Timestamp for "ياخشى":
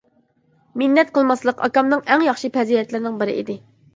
2.29-2.51